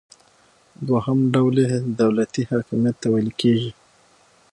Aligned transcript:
دوهم 0.87 1.19
ډول 1.33 1.55
یې 1.65 1.75
دولتي 2.01 2.41
حاکمیت 2.51 2.95
ته 3.01 3.07
ویل 3.13 3.29
کیږي. 3.41 3.71